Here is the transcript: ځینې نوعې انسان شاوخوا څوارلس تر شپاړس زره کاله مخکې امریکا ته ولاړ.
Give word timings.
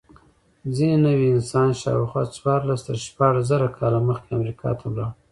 ځینې 0.75 0.95
نوعې 1.05 1.27
انسان 1.35 1.69
شاوخوا 1.81 2.23
څوارلس 2.35 2.81
تر 2.87 2.95
شپاړس 3.05 3.43
زره 3.51 3.67
کاله 3.77 3.99
مخکې 4.09 4.29
امریکا 4.39 4.69
ته 4.79 4.85
ولاړ. 4.91 5.09